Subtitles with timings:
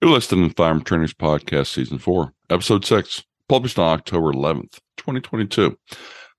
[0.00, 5.76] You're listening to Firearm Trainers Podcast Season 4, Episode 6, published on October 11th, 2022.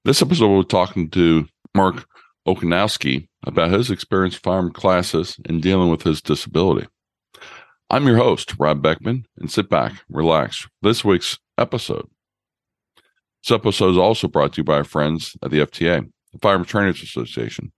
[0.05, 2.05] This episode, we're talking to Mark
[2.47, 6.87] Okanowski about his experience firearm classes and dealing with his disability.
[7.89, 12.07] I'm your host, Rob Beckman, and sit back, relax this week's episode.
[13.43, 16.63] This episode is also brought to you by our friends at the FTA, the Firearm
[16.63, 17.73] Trainers Association.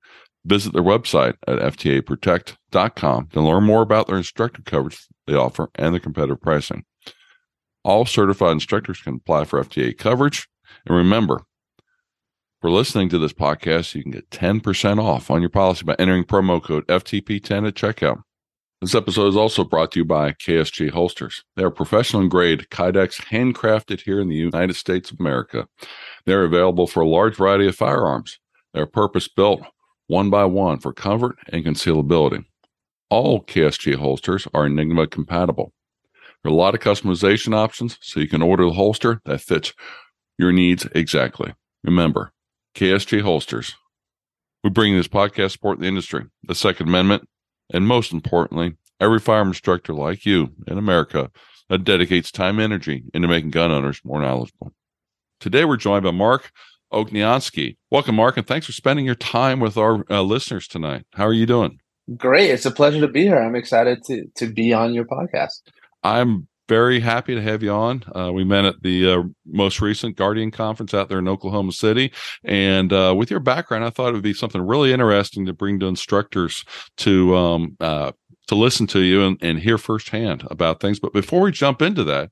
[0.46, 5.94] Visit their website at ftaprotect.com to learn more about their instructor coverage they offer and
[5.94, 6.84] the competitive pricing.
[7.84, 10.48] All certified instructors can apply for FTA coverage.
[10.86, 11.44] And remember,
[12.62, 16.24] for listening to this podcast, you can get 10% off on your policy by entering
[16.24, 18.22] promo code FTP10 at checkout.
[18.82, 21.44] This episode is also brought to you by KSG Holsters.
[21.56, 25.68] They are professional grade Kydex handcrafted here in the United States of America.
[26.26, 28.40] They're available for a large variety of firearms.
[28.74, 29.62] They're purpose built
[30.12, 32.44] one by one for comfort and concealability.
[33.10, 35.72] All KSG holsters are Enigma compatible.
[36.44, 39.74] There are a lot of customization options, so you can order the holster that fits
[40.38, 41.54] your needs exactly.
[41.86, 42.34] Remember,
[42.76, 43.76] KSG holsters.
[44.66, 47.30] We bring this podcast support the industry, the Second Amendment,
[47.74, 51.32] and most importantly, every firearm instructor like you in America
[51.70, 54.74] that dedicates time and energy into making gun owners more knowledgeable.
[55.40, 56.52] Today, we're joined by Mark
[56.94, 57.78] Okniansky.
[57.90, 61.06] Welcome, Mark, and thanks for spending your time with our uh, listeners tonight.
[61.14, 61.80] How are you doing?
[62.18, 62.50] Great.
[62.50, 63.40] It's a pleasure to be here.
[63.40, 65.62] I'm excited to to be on your podcast.
[66.04, 68.02] I'm very happy to have you on.
[68.16, 72.14] Uh, we met at the uh, most recent Guardian conference out there in Oklahoma City.
[72.46, 75.82] And uh, with your background, I thought it would be something really interesting to bring
[75.82, 76.64] to instructors
[76.98, 78.14] to um, uh,
[78.48, 81.00] to listen to you and, and hear firsthand about things.
[81.00, 82.32] But before we jump into that,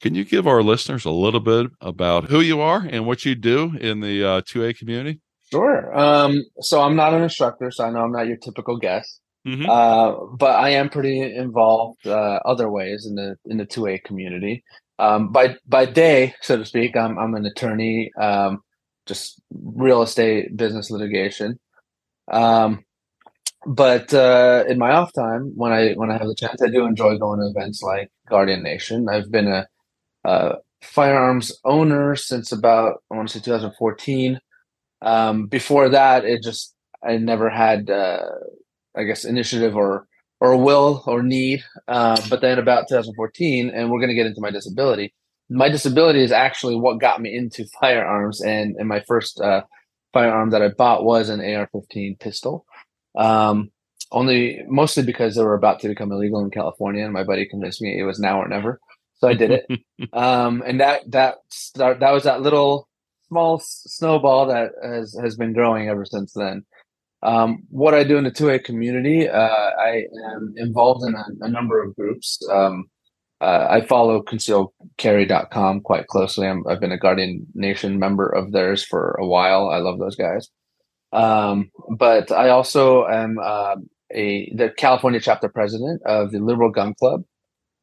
[0.00, 3.34] can you give our listeners a little bit about who you are and what you
[3.34, 5.20] do in the uh, 2A community?
[5.50, 5.96] Sure.
[5.98, 9.20] Um, so I'm not an instructor, so I know I'm not your typical guest.
[9.46, 9.68] Mm-hmm.
[9.68, 14.62] Uh, but I am pretty involved uh, other ways in the in the 2A community.
[14.98, 18.60] Um, by by day, so to speak, I'm I'm an attorney, um,
[19.06, 21.58] just real estate business litigation.
[22.30, 22.84] Um,
[23.66, 26.84] but uh, in my off time, when I when I have the chance, I do
[26.84, 29.08] enjoy going to events like Guardian Nation.
[29.08, 29.66] I've been a
[30.28, 34.38] uh, firearms owner since about I want to say 2014.
[35.00, 38.26] Um, before that, it just I never had uh,
[38.94, 40.06] I guess initiative or
[40.40, 41.64] or will or need.
[41.88, 45.14] Uh, but then about 2014, and we're going to get into my disability.
[45.50, 49.62] My disability is actually what got me into firearms, and and my first uh,
[50.12, 52.66] firearm that I bought was an AR-15 pistol.
[53.16, 53.70] Um,
[54.10, 57.80] only mostly because they were about to become illegal in California, and my buddy convinced
[57.80, 58.78] me it was now or never.
[59.18, 59.66] So I did it,
[60.12, 62.88] um, and that that start, that was that little
[63.28, 66.64] small snowball that has has been growing ever since then.
[67.22, 71.48] Um, what I do in the 2A community, uh, I am involved in a, a
[71.48, 72.38] number of groups.
[72.48, 72.84] Um,
[73.40, 76.48] uh, I follow concealedcarry.com quite closely.
[76.48, 79.68] i have been a Guardian Nation member of theirs for a while.
[79.68, 80.48] I love those guys.
[81.12, 83.76] Um, but I also am uh,
[84.12, 87.22] a the California chapter president of the Liberal Gun Club,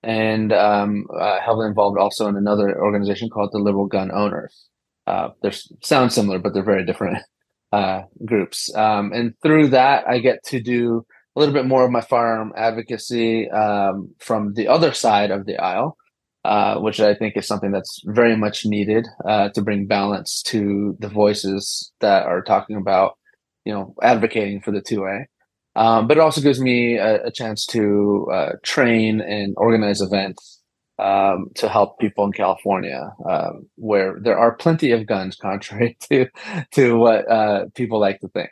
[0.06, 4.68] and um, uh, heavily involved also in another organization called the Liberal Gun Owners.
[5.08, 5.52] Uh, they
[5.84, 7.18] sound similar, but they're very different
[7.72, 8.74] uh, groups.
[8.76, 11.06] Um, and through that, I get to do
[11.36, 15.58] a little bit more of my firearm advocacy um, from the other side of the
[15.58, 15.98] aisle,
[16.46, 20.96] uh, which I think is something that's very much needed uh, to bring balance to
[21.00, 23.18] the voices that are talking about,
[23.66, 25.26] you know, advocating for the 2A.
[25.76, 30.62] Um, but it also gives me a, a chance to uh, train and organize events
[31.00, 36.28] um, to help people in California, um, where there are plenty of guns, contrary to
[36.72, 38.50] to what uh, people like to think.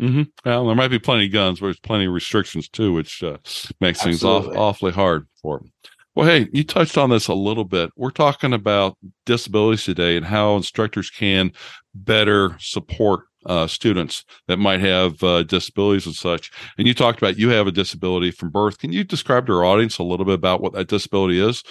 [0.00, 0.22] Mm-hmm.
[0.44, 3.36] Well, there might be plenty of guns, but there's plenty of restrictions too, which uh,
[3.80, 4.10] makes Absolutely.
[4.10, 5.72] things off, awfully hard for them.
[6.14, 7.90] Well, hey, you touched on this a little bit.
[7.96, 11.52] We're talking about disabilities today and how instructors can
[11.94, 16.50] better support uh, students that might have uh, disabilities and such.
[16.78, 18.78] And you talked about you have a disability from birth.
[18.78, 21.62] Can you describe to our audience a little bit about what that disability is?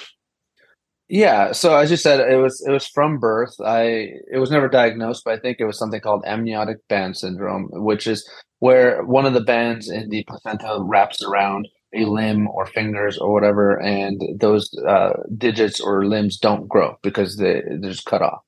[1.14, 3.54] Yeah, so as you said, it was it was from birth.
[3.60, 7.68] I it was never diagnosed, but I think it was something called amniotic band syndrome,
[7.74, 8.26] which is
[8.60, 13.34] where one of the bands in the placenta wraps around a limb or fingers or
[13.34, 18.40] whatever, and those uh, digits or limbs don't grow because they, they're just cut off.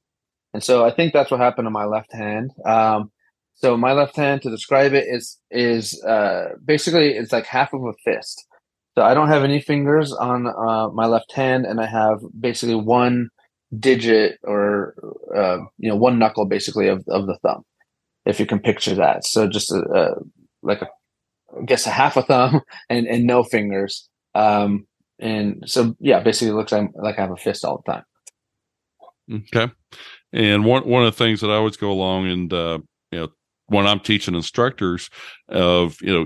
[0.54, 2.52] And so I think that's what happened to my left hand.
[2.66, 3.12] Um,
[3.56, 7.84] so my left hand, to describe it, is is uh, basically it's like half of
[7.84, 8.46] a fist.
[8.96, 12.76] So I don't have any fingers on uh, my left hand, and I have basically
[12.76, 13.30] one
[13.80, 14.96] digit or
[15.36, 17.64] uh, you know one knuckle basically of of the thumb,
[18.26, 19.26] if you can picture that.
[19.26, 20.16] So just a, a
[20.62, 20.88] like a
[21.60, 24.10] I guess a half a thumb and and no fingers.
[24.36, 24.88] Um,
[25.20, 28.04] and so yeah, basically it looks like, like I have a fist all the time.
[29.32, 29.72] Okay.
[30.34, 32.80] And one one of the things that I always go along and uh,
[33.12, 33.28] you know
[33.68, 35.10] when I'm teaching instructors
[35.50, 36.26] of you know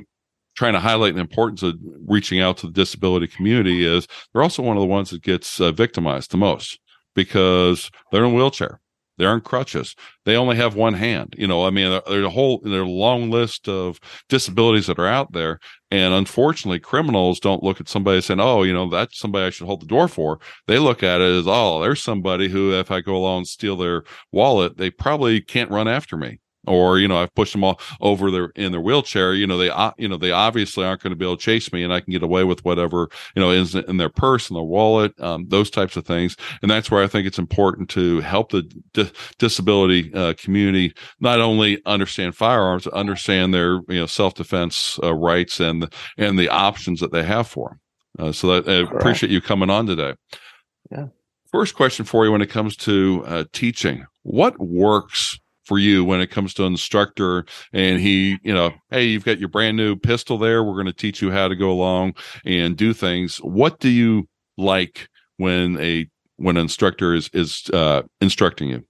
[0.56, 1.76] trying to highlight the importance of
[2.08, 5.62] reaching out to the disability community is they're also one of the ones that gets
[5.62, 6.80] uh, victimized the most
[7.16, 8.80] because they're in a wheelchair
[9.18, 9.96] they're in crutches.
[10.26, 11.36] They only have one hand.
[11.38, 14.00] You know, I mean, there's a whole, there's a long list of
[14.30, 15.60] disabilities that are out there.
[15.90, 19.66] And unfortunately, criminals don't look at somebody saying, oh, you know, that's somebody I should
[19.66, 20.40] hold the door for.
[20.68, 23.76] They look at it as, oh, there's somebody who, if I go along and steal
[23.76, 27.80] their wallet, they probably can't run after me or you know I've pushed them all
[28.02, 29.34] over their in their wheelchair.
[29.34, 31.72] You know they uh, you know they obviously aren't going to be able to chase
[31.72, 34.56] me, and I can get away with whatever you know is in their purse, and
[34.58, 36.36] their wallet, um, those types of things.
[36.62, 41.40] And that's where I think it's important to help the di- disability uh, community not
[41.40, 47.00] only understand firearms, understand their you know self defense uh, rights and and the options
[47.00, 47.80] that they have for them.
[48.20, 50.16] Uh, so that, I appreciate you coming on today.
[50.92, 51.08] Yeah.
[51.52, 56.22] First question for you when it comes to uh, teaching: What works for you when
[56.22, 60.38] it comes to instructor and he you know hey you've got your brand new pistol
[60.38, 60.64] there.
[60.64, 62.16] We're going to teach you how to go along
[62.46, 63.38] and do things.
[63.38, 64.28] What do you
[64.58, 68.86] like when a when an instructor is is uh, instructing you?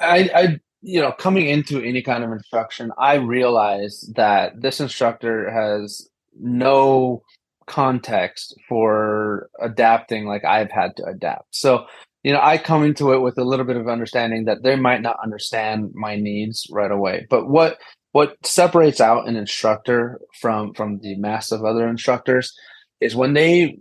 [0.00, 5.50] I i you know coming into any kind of instruction i realize that this instructor
[5.50, 7.22] has no
[7.66, 11.54] context for adapting like i've had to adapt.
[11.54, 11.86] So
[12.22, 15.00] you know, I come into it with a little bit of understanding that they might
[15.00, 17.26] not understand my needs right away.
[17.30, 17.78] But what
[18.12, 22.52] what separates out an instructor from from the mass of other instructors
[23.00, 23.78] is when they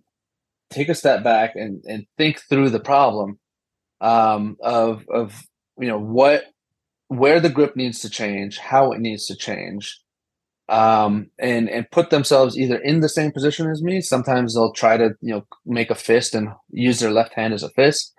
[0.70, 3.40] take a step back and and think through the problem
[4.00, 5.44] um, of of
[5.78, 6.46] you know what
[7.08, 10.00] where the grip needs to change, how it needs to change,
[10.70, 14.00] um, and and put themselves either in the same position as me.
[14.00, 17.64] Sometimes they'll try to you know make a fist and use their left hand as
[17.64, 18.14] a fist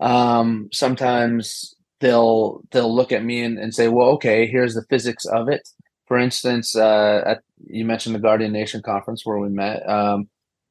[0.00, 5.24] um, sometimes they'll they'll look at me and, and say, well, okay, here's the physics
[5.26, 5.68] of it.
[6.06, 9.88] For instance, uh, at, you mentioned the Guardian Nation conference where we met.
[9.88, 10.28] Um,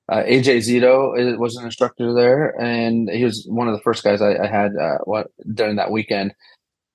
[0.10, 4.22] uh, AJ Zito was an instructor there, and he was one of the first guys
[4.22, 6.34] I, I had uh, what, during that weekend.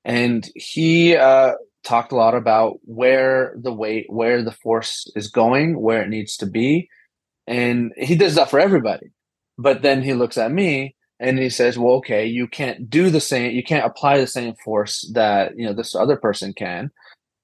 [0.04, 1.52] And he uh,
[1.84, 6.36] talked a lot about where the weight, where the force is going, where it needs
[6.38, 6.88] to be,
[7.46, 9.10] and he does that for everybody.
[9.58, 13.20] But then he looks at me and he says well okay you can't do the
[13.20, 16.90] same you can't apply the same force that you know this other person can.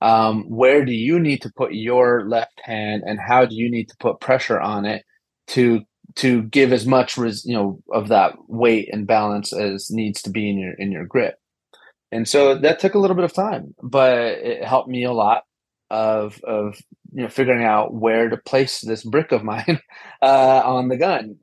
[0.01, 3.89] Um, where do you need to put your left hand and how do you need
[3.89, 5.05] to put pressure on it
[5.49, 5.81] to
[6.17, 10.31] to give as much res, you know of that weight and balance as needs to
[10.31, 11.37] be in your in your grip?
[12.13, 15.43] And so that took a little bit of time but it helped me a lot
[15.91, 16.77] of of
[17.13, 19.81] you know figuring out where to place this brick of mine
[20.23, 21.37] uh, on the gun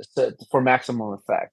[0.51, 1.51] for maximum effect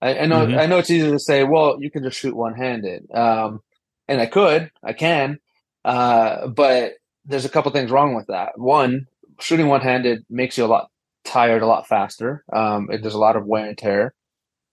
[0.00, 0.58] I, I know mm-hmm.
[0.58, 3.10] I know it's easy to say, well, you can just shoot one handed.
[3.12, 3.60] Um,
[4.08, 5.38] and I could, I can.
[5.84, 6.94] Uh, but
[7.24, 8.58] there's a couple things wrong with that.
[8.58, 9.06] One,
[9.38, 10.88] shooting one handed makes you a lot
[11.24, 12.44] tired a lot faster.
[12.52, 14.14] Um, it, there's a lot of wear and tear.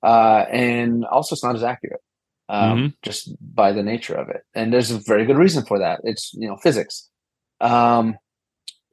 [0.01, 2.01] Uh, and also it's not as accurate.
[2.49, 2.87] Um, mm-hmm.
[3.03, 4.43] just by the nature of it.
[4.55, 5.99] And there's a very good reason for that.
[6.05, 7.09] It's, you know, physics.
[7.59, 8.15] Um,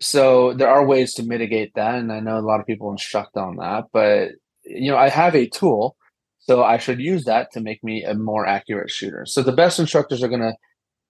[0.00, 1.94] so there are ways to mitigate that.
[1.94, 4.32] And I know a lot of people instruct on that, but
[4.64, 5.96] you know, I have a tool
[6.46, 9.24] so I should use that to make me a more accurate shooter.
[9.24, 10.54] So the best instructors are going to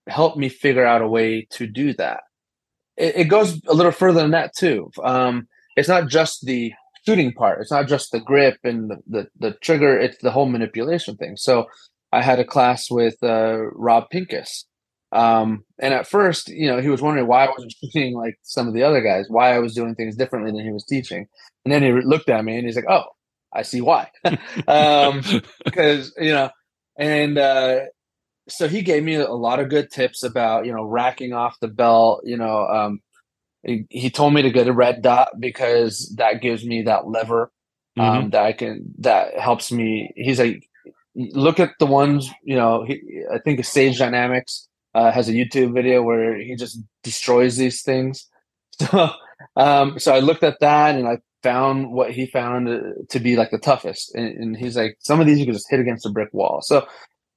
[0.07, 2.21] help me figure out a way to do that.
[2.95, 4.91] It, it goes a little further than that too.
[5.03, 6.73] Um, it's not just the
[7.05, 7.59] shooting part.
[7.59, 9.99] It's not just the grip and the, the, the trigger.
[9.99, 11.35] It's the whole manipulation thing.
[11.35, 11.65] So
[12.13, 14.65] I had a class with uh, Rob Pincus.
[15.11, 18.69] Um, and at first, you know, he was wondering why I wasn't shooting like some
[18.69, 21.27] of the other guys, why I was doing things differently than he was teaching.
[21.65, 23.03] And then he looked at me and he's like, "Oh,
[23.55, 24.09] I see why.
[24.67, 25.21] um,
[25.65, 26.49] because, you know,
[26.97, 27.79] and uh,
[28.47, 31.67] so he gave me a lot of good tips about, you know, racking off the
[31.67, 32.99] belt, you know, um,
[33.63, 37.51] he, he told me to get a red dot because that gives me that lever
[37.97, 38.29] um, mm-hmm.
[38.29, 40.11] that I can, that helps me.
[40.15, 40.67] He's like,
[41.15, 43.01] look at the ones, you know, he,
[43.33, 48.27] I think Sage Dynamics uh, has a YouTube video where he just destroys these things.
[48.77, 49.09] So,
[49.55, 52.67] um, so I looked at that and I found what he found
[53.09, 54.15] to be like the toughest.
[54.15, 56.61] And, and, he's like, some of these you can just hit against a brick wall.
[56.63, 56.87] So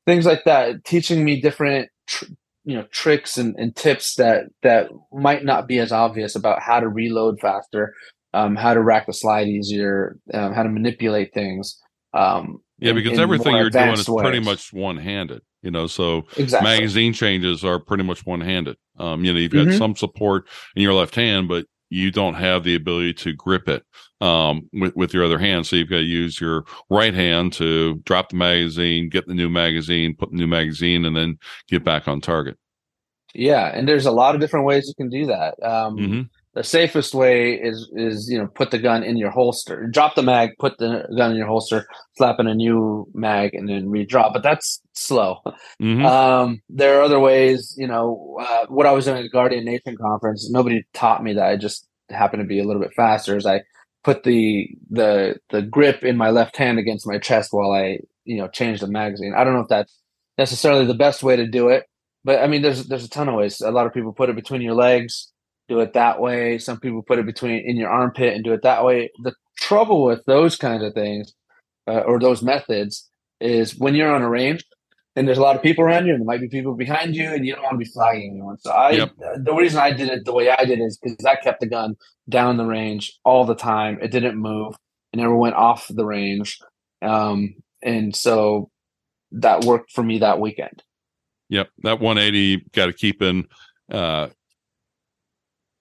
[0.06, 2.24] things like that, teaching me different, tr-
[2.64, 6.80] you know, tricks and, and, tips that that might not be as obvious about how
[6.80, 7.94] to reload faster,
[8.32, 11.78] um, how to rack the slide easier, um, how to manipulate things.
[12.14, 14.22] Um, yeah, because in, everything you're doing is ways.
[14.22, 15.42] pretty much one handed.
[15.60, 16.70] You know, so exactly.
[16.70, 18.76] magazine changes are pretty much one handed.
[18.98, 19.76] Um, you know, you've got mm-hmm.
[19.76, 20.46] some support
[20.76, 23.85] in your left hand, but you don't have the ability to grip it
[24.21, 25.66] um, with, with your other hand.
[25.66, 29.49] So you've got to use your right hand to drop the magazine, get the new
[29.49, 32.59] magazine, put the new magazine, and then get back on target.
[33.35, 35.54] Yeah, and there's a lot of different ways you can do that.
[35.62, 36.23] Um, mm-hmm.
[36.54, 40.23] The safest way is is you know put the gun in your holster, drop the
[40.23, 44.33] mag, put the gun in your holster, slap in a new mag, and then re-drop.
[44.33, 45.40] But that's slow.
[45.80, 46.04] Mm-hmm.
[46.04, 47.74] Um, there are other ways.
[47.78, 51.34] You know, uh, what I was doing at the Guardian Nation conference, nobody taught me
[51.34, 51.48] that.
[51.48, 53.36] I just happened to be a little bit faster.
[53.36, 53.62] As I
[54.04, 58.38] put the the the grip in my left hand against my chest while I you
[58.38, 59.34] know change the magazine.
[59.36, 59.98] I don't know if that's
[60.36, 61.84] necessarily the best way to do it
[62.24, 63.60] but I mean, there's there's a ton of ways.
[63.60, 65.32] A lot of people put it between your legs,
[65.68, 66.58] do it that way.
[66.58, 69.10] Some people put it between in your armpit and do it that way.
[69.22, 71.32] The trouble with those kinds of things
[71.86, 73.08] uh, or those methods
[73.40, 74.64] is when you're on a range
[75.18, 77.28] and there's a lot of people around you and there might be people behind you
[77.28, 78.56] and you don't want to be flagging anyone.
[78.60, 79.10] So I yep.
[79.37, 81.96] the reason I did it the way I did is because I kept the gun
[82.28, 83.98] down the range all the time.
[84.00, 84.76] It didn't move.
[85.12, 86.58] It never went off the range.
[87.02, 88.70] Um, and so
[89.32, 90.84] that worked for me that weekend.
[91.48, 93.48] Yep, that 180 got to keep in
[93.90, 94.28] uh,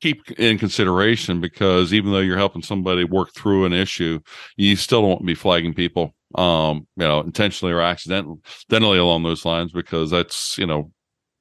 [0.01, 4.20] keep in consideration because even though you're helping somebody work through an issue,
[4.56, 9.24] you still don't want to be flagging people, um, you know, intentionally or accidentally along
[9.24, 10.91] those lines because that's you know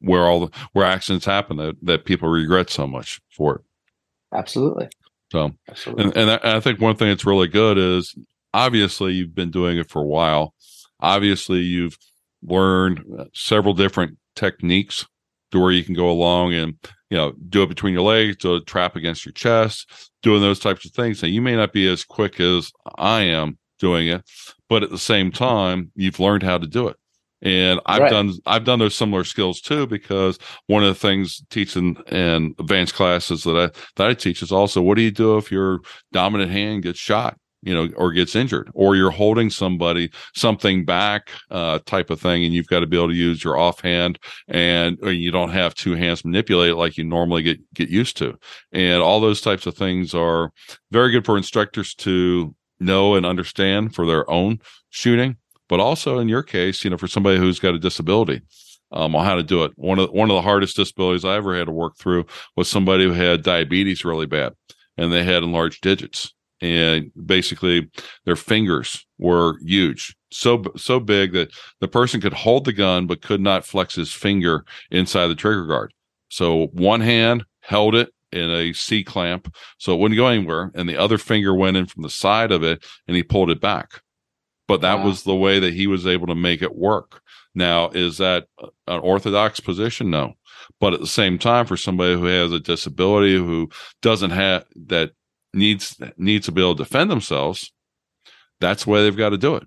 [0.01, 3.63] where all the where accidents happen that that people regret so much for it.
[4.35, 4.89] Absolutely.
[5.33, 6.05] So, Absolutely.
[6.05, 8.15] and and I, I think one thing that's really good is
[8.55, 10.55] obviously you've been doing it for a while.
[11.01, 11.99] Obviously, you've
[12.43, 13.03] learned
[13.35, 15.05] several different techniques
[15.51, 16.75] to where you can go along and
[17.11, 20.61] you know do it between your legs, do a trap against your chest, doing those
[20.61, 21.23] types of things.
[21.23, 24.23] And you may not be as quick as I am doing it,
[24.69, 26.97] but at the same time, you've learned how to do it.
[27.43, 28.11] And I've right.
[28.11, 32.95] done I've done those similar skills too because one of the things teaching in advanced
[32.95, 35.81] classes that I that I teach is also what do you do if your
[36.13, 37.37] dominant hand gets shot?
[37.67, 42.45] you know, or gets injured, or you're holding somebody something back, uh, type of thing,
[42.45, 45.95] and you've got to be able to use your offhand, and you don't have two
[45.95, 48.39] hands manipulate like you normally get get used to,
[48.73, 50.53] and all those types of things are
[50.93, 55.37] very good for instructors to know and understand for their own shooting,
[55.69, 58.43] but also in your case, you know, for somebody who's got a disability.
[58.93, 59.73] Um, on how to do it.
[59.75, 63.03] One of one of the hardest disabilities I ever had to work through was somebody
[63.03, 64.53] who had diabetes really bad,
[64.97, 67.91] and they had enlarged digits and basically
[68.25, 73.23] their fingers were huge so so big that the person could hold the gun but
[73.23, 75.93] could not flex his finger inside the trigger guard
[76.29, 80.89] so one hand held it in a c clamp so it wouldn't go anywhere and
[80.89, 84.03] the other finger went in from the side of it and he pulled it back
[84.69, 85.07] but that wow.
[85.07, 87.23] was the way that he was able to make it work
[87.55, 88.47] now is that
[88.87, 90.35] an orthodox position no
[90.81, 93.71] but at the same time for somebody who has a disability who
[94.03, 95.13] doesn't have that
[95.57, 97.73] needs needs to be able to defend themselves,
[98.61, 99.65] that's the way they've got to do it.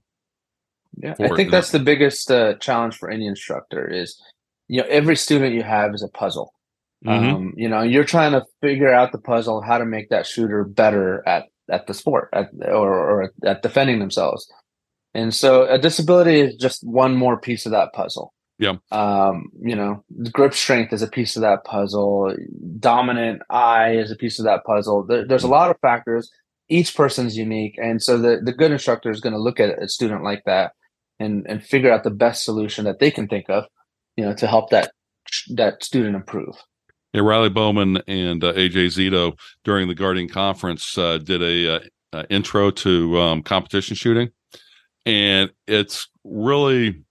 [0.98, 4.20] Yeah, I think that's the biggest uh, challenge for any instructor is,
[4.68, 6.54] you know, every student you have is a puzzle.
[7.06, 7.36] Mm-hmm.
[7.36, 10.64] Um, you know, you're trying to figure out the puzzle, how to make that shooter
[10.66, 14.52] better at at the sport, at, or, or at defending themselves.
[15.14, 18.34] And so, a disability is just one more piece of that puzzle.
[18.58, 18.76] Yeah.
[18.92, 20.04] Um, you know,
[20.34, 22.36] grip strength is a piece of that puzzle.
[22.80, 25.06] Dominant eye is a piece of that puzzle.
[25.06, 25.52] There, there's a mm.
[25.52, 26.30] lot of factors.
[26.68, 29.88] Each person's unique, and so the the good instructor is going to look at a
[29.88, 30.74] student like that
[31.20, 33.64] and and figure out the best solution that they can think of,
[34.16, 34.92] you know, to help that
[35.56, 36.56] that student improve.
[37.14, 41.80] Yeah, Riley Bowman and uh, AJ Zito during the Guardian conference uh, did a uh,
[42.14, 44.30] uh, intro to um, competition shooting,
[45.06, 47.04] and it's really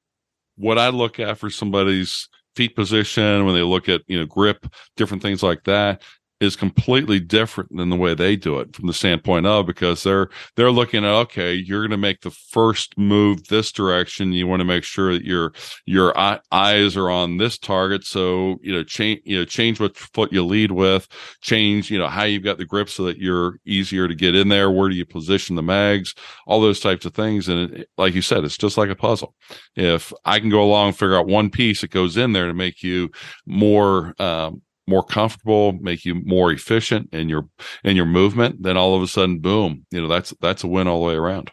[0.56, 4.66] what I look at for somebody's feet position when they look at you know grip,
[4.96, 6.02] different things like that
[6.40, 10.28] is completely different than the way they do it from the standpoint of because they're
[10.56, 14.32] they're looking at okay you're going to make the first move this direction.
[14.32, 15.52] You want to make sure that your
[15.86, 16.14] your
[16.52, 18.04] eyes are on this target.
[18.04, 21.08] So you know change you know change what foot you lead with
[21.40, 24.48] change you know how you've got the grip so that you're easier to get in
[24.48, 24.70] there.
[24.70, 26.14] Where do you position the mags?
[26.46, 27.48] All those types of things.
[27.48, 29.34] And it, like you said it's just like a puzzle.
[29.76, 32.54] If i can go along and figure out one piece that goes in there to
[32.54, 33.10] make you
[33.46, 37.48] more um, more comfortable, make you more efficient in your
[37.84, 40.88] in your movement, then all of a sudden, boom, you know that's that's a win
[40.88, 41.50] all the way around.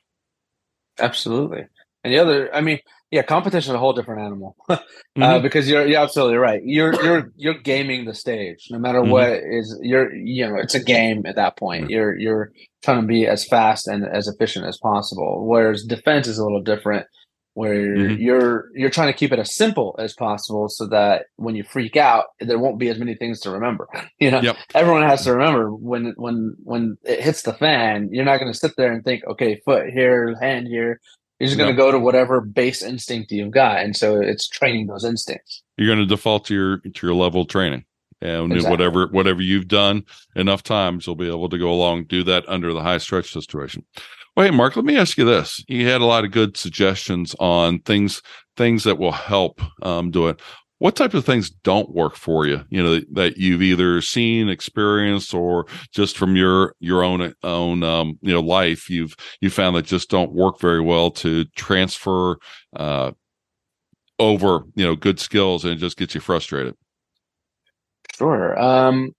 [1.00, 1.66] Absolutely.
[2.04, 2.80] And the other, I mean,
[3.12, 4.78] yeah, competition is a whole different animal uh,
[5.18, 5.44] mm-hmm.
[5.44, 6.62] because you're you're absolutely right.
[6.64, 9.12] You're you're you're gaming the stage, no matter mm-hmm.
[9.12, 11.84] what is you're you know it's a game at that point.
[11.84, 11.92] Mm-hmm.
[11.92, 12.52] You're you're
[12.84, 15.46] trying to be as fast and as efficient as possible.
[15.48, 17.08] Whereas defense is a little different.
[17.56, 18.22] Where mm-hmm.
[18.22, 21.96] you're you're trying to keep it as simple as possible so that when you freak
[21.96, 23.88] out there won't be as many things to remember
[24.20, 24.58] you know yep.
[24.76, 28.58] everyone has to remember when when when it hits the fan you're not going to
[28.58, 31.00] sit there and think okay foot here hand here
[31.40, 34.88] you're just going to go to whatever base instinct you've got and so it's training
[34.88, 37.86] those instincts you're going to default to your to your level training
[38.22, 38.70] and exactly.
[38.70, 40.04] whatever whatever you've done
[40.36, 43.86] enough times you'll be able to go along do that under the high stretch situation
[44.36, 45.64] well, hey, Mark, let me ask you this.
[45.68, 48.22] You had a lot of good suggestions on things
[48.58, 50.42] things that will help um, do it.
[50.80, 52.64] What type of things don't work for you?
[52.70, 58.20] You know that you've either seen, experienced, or just from your your own own um,
[58.22, 62.38] you know life, you've you found that just don't work very well to transfer
[62.76, 63.12] uh,
[64.20, 66.76] over you know good skills and just gets you frustrated.
[68.18, 68.60] Sure.
[68.60, 69.15] Um,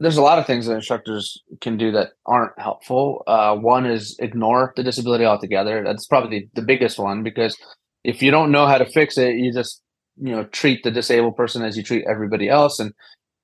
[0.00, 3.24] there's a lot of things that instructors can do that aren't helpful.
[3.26, 5.82] Uh, one is ignore the disability altogether.
[5.84, 7.56] That's probably the, biggest one because
[8.04, 9.82] if you don't know how to fix it, you just
[10.20, 12.92] you know treat the disabled person as you treat everybody else and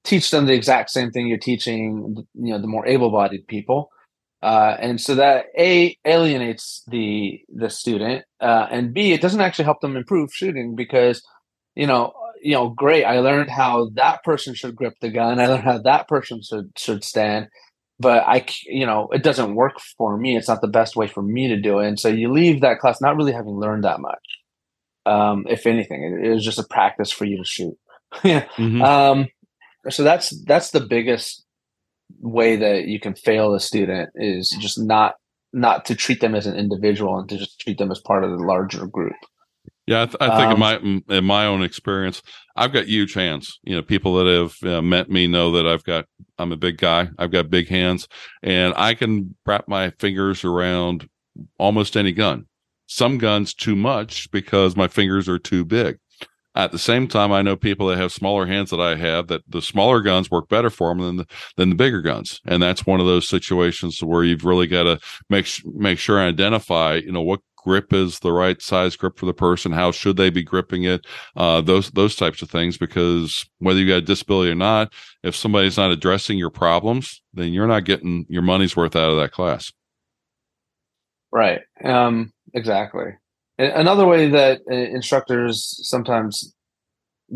[0.05, 3.89] teach them the exact same thing you're teaching you know the more able-bodied people.
[4.43, 9.65] Uh, and so that a alienates the the student, uh, and b it doesn't actually
[9.65, 11.23] help them improve shooting because
[11.75, 12.13] you know
[12.45, 13.05] you know, great.
[13.05, 15.41] I learned how that person should grip the gun.
[15.41, 17.49] I learned how that person should should stand.
[17.99, 20.37] But I, you know, it doesn't work for me.
[20.37, 21.89] It's not the best way for me to do it.
[21.89, 24.19] And so you leave that class not really having learned that much.
[25.07, 27.79] Um, if anything, it, it was just a practice for you to shoot.
[28.25, 28.45] yeah.
[28.57, 28.83] Mm-hmm.
[28.83, 29.29] Um,
[29.89, 31.45] so that's that's the biggest
[32.21, 35.15] way that you can fail a student is just not
[35.55, 38.31] not to treat them as an individual and to just treat them as part of
[38.31, 39.17] the larger group.
[39.87, 42.23] Yeah, I, th- I think um, in my in my own experience,
[42.57, 43.59] I've got huge hands.
[43.65, 46.07] You know, people that have uh, met me know that I've got
[46.39, 47.09] I'm a big guy.
[47.19, 48.09] I've got big hands,
[48.43, 51.09] and I can wrap my fingers around
[51.59, 52.47] almost any gun.
[52.87, 55.99] Some guns too much because my fingers are too big.
[56.57, 59.43] At the same time, I know people that have smaller hands that I have that
[59.49, 61.27] the smaller guns work better for them than the,
[61.57, 64.99] than the bigger guns, and that's one of those situations where you've really got to
[65.29, 69.27] make make sure and identify, you know, what grip is the right size grip for
[69.27, 71.05] the person how should they be gripping it
[71.37, 75.35] uh, those those types of things because whether you got a disability or not if
[75.35, 79.33] somebody's not addressing your problems then you're not getting your money's worth out of that
[79.33, 79.73] class.
[81.33, 81.61] Right.
[81.83, 83.07] Um, exactly.
[83.59, 86.55] Another way that uh, instructors sometimes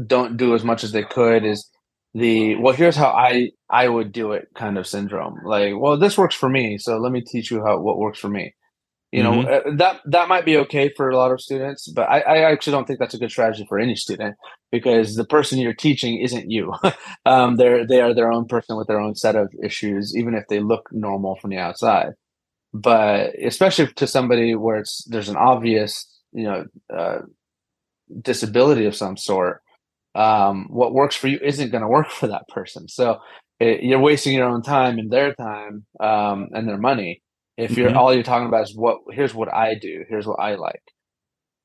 [0.06, 1.68] don't do as much as they could is
[2.14, 5.38] the well here's how i i would do it kind of syndrome.
[5.44, 8.28] Like well this works for me so let me teach you how what works for
[8.28, 8.54] me
[9.12, 9.70] you know mm-hmm.
[9.70, 12.72] Uh, that that might be okay for a lot of students but I, I, actually
[12.72, 14.36] don't think that's a good strategy for any student
[14.70, 16.72] because the person you're teaching isn't you.
[17.26, 20.44] Um, they're they are their own person with their own set of issues even if
[20.48, 22.12] they look normal from the outside.
[22.72, 27.18] But especially to somebody where it's there's an obvious you know uh,
[28.22, 29.60] disability of some sort
[30.14, 32.88] um, what works for you isn't going to work for that person.
[32.88, 33.18] So
[33.60, 37.20] it, you're wasting your own time and their time um, and their money
[37.58, 37.98] if you're mm-hmm.
[37.98, 40.82] all you're talking about is what here's what I do, here's what I like.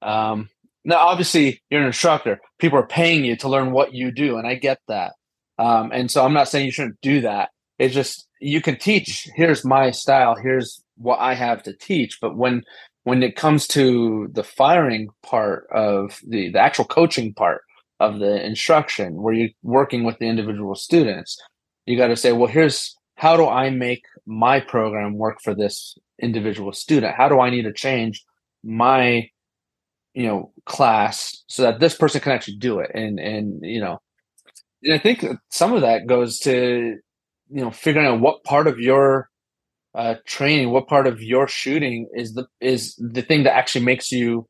[0.02, 0.50] Um,
[0.84, 2.42] now, obviously, you're an instructor.
[2.60, 5.14] People are paying you to learn what you do, and I get that.
[5.60, 7.50] Um, and so I'm not saying you shouldn't do that.
[7.78, 9.30] It's just you can teach.
[9.36, 10.36] Here's my style.
[10.36, 12.20] Here's what I have to teach.
[12.20, 12.64] But when
[13.04, 17.62] when it comes to the firing part of the the actual coaching part
[18.00, 21.40] of the instruction, where you're working with the individual students,
[21.86, 25.98] you got to say, well, here's how do I make my program work for this
[26.22, 27.16] individual student?
[27.16, 28.24] How do I need to change
[28.64, 29.30] my
[30.14, 32.92] you know class so that this person can actually do it?
[32.94, 34.00] And and you know
[34.84, 36.98] and i think some of that goes to
[37.50, 39.30] you know figuring out what part of your
[39.96, 44.12] uh, training what part of your shooting is the is the thing that actually makes
[44.12, 44.48] you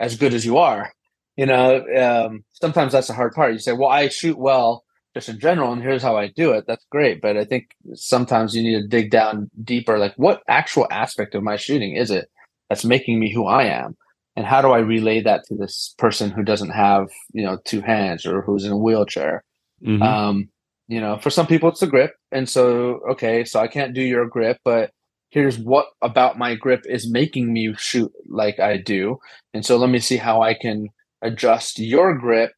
[0.00, 0.92] as good as you are.
[1.36, 3.52] You know um, sometimes that's the hard part.
[3.52, 4.84] You say well i shoot well
[5.16, 8.54] just in general and here's how i do it that's great but i think sometimes
[8.54, 12.28] you need to dig down deeper like what actual aspect of my shooting is it
[12.68, 13.96] that's making me who i am
[14.36, 17.80] and how do i relay that to this person who doesn't have you know two
[17.80, 19.42] hands or who's in a wheelchair
[19.82, 20.02] mm-hmm.
[20.02, 20.50] um
[20.86, 24.02] you know for some people it's the grip and so okay so i can't do
[24.02, 24.90] your grip but
[25.30, 29.16] here's what about my grip is making me shoot like i do
[29.54, 30.88] and so let me see how i can
[31.22, 32.52] adjust your grip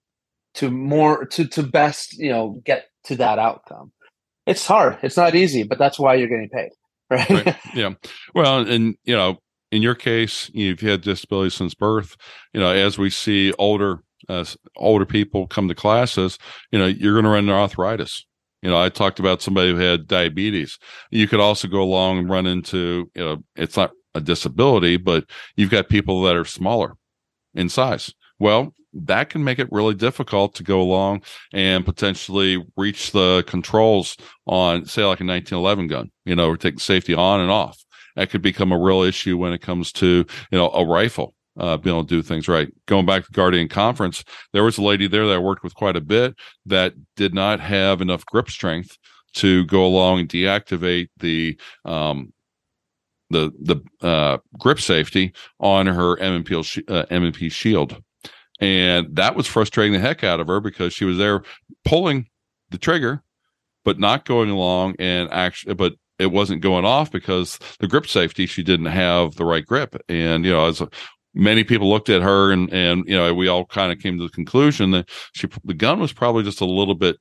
[0.58, 3.92] to more to to best you know get to that outcome.
[4.46, 4.98] It's hard.
[5.02, 6.70] It's not easy but that's why you're getting paid
[7.10, 7.56] right, right.
[7.74, 7.90] yeah.
[8.34, 9.38] Well and you know
[9.70, 12.16] in your case you've had disability since birth.
[12.52, 14.44] You know as we see older uh,
[14.76, 16.38] older people come to classes
[16.72, 18.26] you know you're going to run into arthritis.
[18.62, 20.76] You know i talked about somebody who had diabetes.
[21.12, 25.24] You could also go along and run into you know it's not a disability but
[25.54, 26.96] you've got people that are smaller
[27.54, 28.12] in size.
[28.38, 31.22] Well, that can make it really difficult to go along
[31.52, 36.80] and potentially reach the controls on, say, like a 1911 gun, you know, or take
[36.80, 37.84] safety on and off.
[38.16, 41.34] That could become a real issue when it comes to, you know, a rifle.
[41.56, 42.72] Uh, being able to do things right.
[42.86, 44.22] Going back to Guardian Conference,
[44.52, 47.58] there was a lady there that I worked with quite a bit that did not
[47.58, 48.96] have enough grip strength
[49.34, 52.32] to go along and deactivate the um,
[53.30, 58.00] the the uh, grip safety on her M&P, uh, M&P shield,
[58.60, 61.42] and that was frustrating the heck out of her because she was there
[61.84, 62.26] pulling
[62.70, 63.22] the trigger,
[63.84, 68.46] but not going along and actually, but it wasn't going off because the grip safety
[68.46, 70.82] she didn't have the right grip, and you know as
[71.34, 74.24] many people looked at her and and you know we all kind of came to
[74.24, 77.16] the conclusion that she the gun was probably just a little bit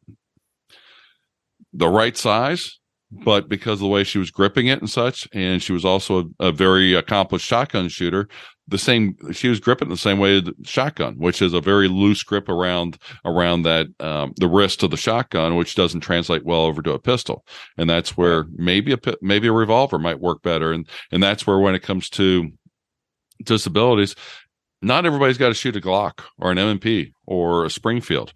[1.73, 2.80] the right size,
[3.12, 6.32] but because of the way she was gripping it and such, and she was also
[6.39, 8.28] a, a very accomplished shotgun shooter,
[8.67, 12.23] the same she was gripping the same way the shotgun, which is a very loose
[12.23, 16.82] grip around around that um, the wrist of the shotgun, which doesn't translate well over
[16.82, 17.45] to a pistol,
[17.77, 21.60] and that's where maybe a maybe a revolver might work better, and and that's where
[21.60, 22.51] when it comes to
[23.43, 24.15] disabilities
[24.81, 28.31] not everybody's got to shoot a Glock or an M&P or a Springfield.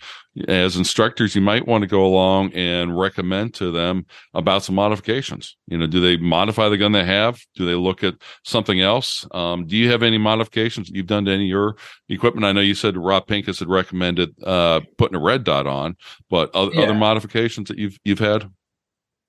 [0.47, 5.55] As instructors, you might want to go along and recommend to them about some modifications.
[5.67, 7.39] You know, do they modify the gun they have?
[7.55, 9.27] Do they look at something else?
[9.31, 11.75] Um, do you have any modifications that you've done to any of your
[12.09, 12.45] equipment?
[12.45, 15.95] I know you said Rob Pincus had recommended uh, putting a red dot on,
[16.29, 16.83] but other, yeah.
[16.83, 18.49] other modifications that you've you've had?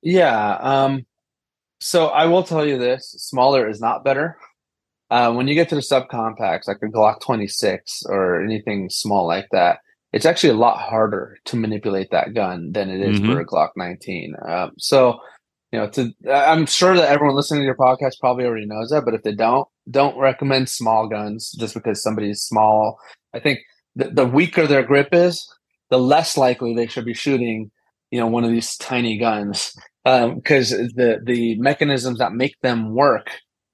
[0.02, 0.54] Yeah.
[0.54, 1.04] Um,
[1.80, 4.38] so I will tell you this: smaller is not better.
[5.12, 9.46] Uh, when you get to the subcompacts, like a Glock 26 or anything small like
[9.52, 9.80] that,
[10.14, 13.30] it's actually a lot harder to manipulate that gun than it is mm-hmm.
[13.30, 14.34] for a Glock 19.
[14.48, 15.18] Um, so,
[15.70, 19.04] you know, to I'm sure that everyone listening to your podcast probably already knows that,
[19.04, 22.98] but if they don't, don't recommend small guns just because somebody's small.
[23.34, 23.58] I think
[23.94, 25.46] the, the weaker their grip is,
[25.90, 27.70] the less likely they should be shooting,
[28.10, 32.94] you know, one of these tiny guns because um, the the mechanisms that make them
[32.94, 33.28] work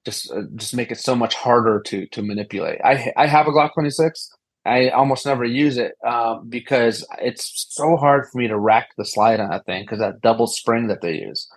[0.05, 2.79] just uh, just make it so much harder to to manipulate.
[2.83, 4.29] I I have a Glock 26.
[4.65, 9.05] I almost never use it um, because it's so hard for me to rack the
[9.05, 11.47] slide on that thing because that double spring that they use.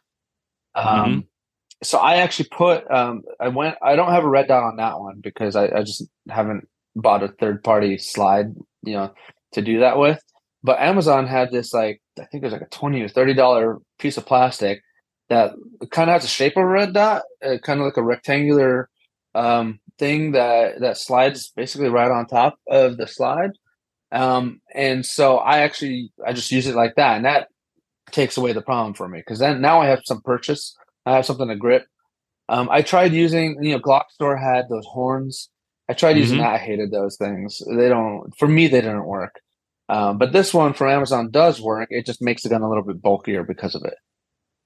[0.74, 1.20] Um, mm-hmm.
[1.82, 5.00] So I actually put um, I went I don't have a red dot on that
[5.00, 9.12] one because I, I just haven't bought a third party slide you know
[9.52, 10.22] to do that with.
[10.62, 13.78] But Amazon had this like I think it was like a twenty or thirty dollar
[13.98, 14.82] piece of plastic
[15.28, 15.54] that
[15.90, 18.88] kind of has a shape of a red dot, uh, kind of like a rectangular
[19.34, 23.52] um, thing that that slides basically right on top of the slide.
[24.10, 27.48] Um, and so I actually I just use it like that, and that
[28.10, 31.26] takes away the problem for me because then now I have some purchase, I have
[31.26, 31.86] something to grip.
[32.48, 35.48] Um, I tried using you know Glock store had those horns.
[35.88, 36.46] I tried using mm-hmm.
[36.46, 36.54] that.
[36.54, 37.62] I hated those things.
[37.66, 38.66] They don't for me.
[38.66, 39.40] They didn't work.
[39.88, 41.88] Um, but this one from Amazon does work.
[41.90, 43.94] It just makes the gun a little bit bulkier because of it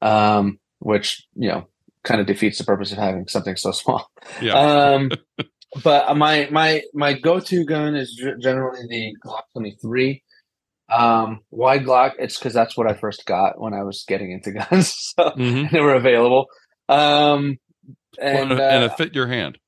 [0.07, 1.67] um, which you know
[2.05, 4.11] kind of defeats the purpose of having something so small.
[4.41, 4.53] Yeah.
[4.55, 5.11] Um,
[5.83, 10.23] but my my my go to gun is generally the Glock 23.
[10.89, 12.13] Um, why Glock?
[12.19, 15.75] It's because that's what I first got when I was getting into guns, so mm-hmm.
[15.75, 16.47] they were available.
[16.89, 17.59] Um,
[18.19, 19.59] and, well, and, uh, it fit your hand.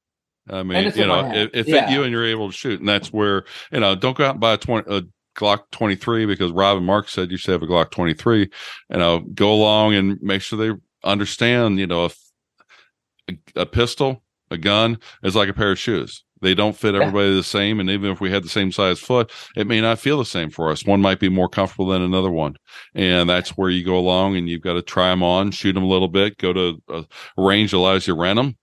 [0.49, 1.91] I mean, you know, it, it, fit yeah.
[1.91, 4.41] you and you're able to shoot, and that's where you know, don't go out and
[4.41, 4.95] buy a twenty.
[4.95, 5.03] A
[5.39, 8.51] Glock 23 because Rob and Mark said you should have a Glock 23.
[8.91, 12.19] And I'll go along and make sure they understand, you know, if
[13.29, 16.25] a, a pistol, a gun is like a pair of shoes.
[16.41, 17.37] They don't fit everybody yeah.
[17.37, 17.81] the same.
[17.81, 20.51] And even if we had the same size foot, it may not feel the same
[20.51, 20.85] for us.
[20.85, 22.57] One might be more comfortable than another one.
[22.95, 25.83] And that's where you go along and you've got to try them on, shoot them
[25.83, 27.05] a little bit, go to a
[27.37, 28.57] range that allows you to rent them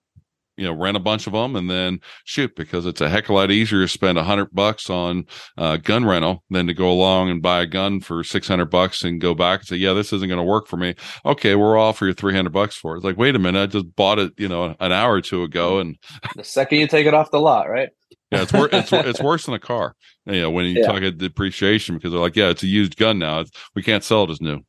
[0.57, 3.31] you know rent a bunch of them and then shoot because it's a heck of
[3.31, 5.25] a lot easier to spend a hundred bucks on
[5.57, 9.21] uh, gun rental than to go along and buy a gun for 600 bucks and
[9.21, 10.95] go back and say yeah this isn't going to work for me.
[11.25, 12.97] Okay we're all for your 300 bucks for it.
[12.97, 15.43] It's like wait a minute i just bought it you know an hour or two
[15.43, 15.97] ago and
[16.35, 17.89] the second you take it off the lot right?
[18.31, 20.87] Yeah it's, wor- it's, it's worse than a car you know when you yeah.
[20.87, 24.03] talk about depreciation because they're like yeah it's a used gun now it's, we can't
[24.03, 24.61] sell it as new.